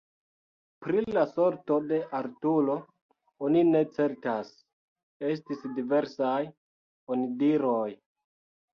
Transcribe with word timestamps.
Pri 0.85 1.03
la 1.17 1.25
sorto 1.33 1.77
de 1.91 1.99
Arturo 2.21 2.79
oni 3.49 3.63
ne 3.75 3.83
certas: 3.99 4.51
estis 5.35 5.65
diversaj 5.81 6.35
onidiroj. 7.17 7.89